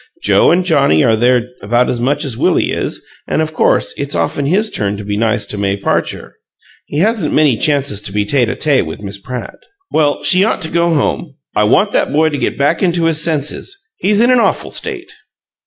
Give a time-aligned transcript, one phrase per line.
[0.23, 4.15] Joe and Johnnie are there about as much as Willie is, and, of course, it's
[4.15, 6.33] often his turn to be nice to May Parcher.
[6.87, 9.59] He hasn't many chances to be tete a tete with Miss Pratt."
[9.91, 11.35] "Well, she ought to go home.
[11.55, 13.77] I want that boy to get back into his senses.
[13.99, 15.11] He's in an awful state."